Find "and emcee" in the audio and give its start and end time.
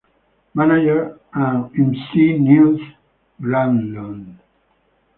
1.35-2.39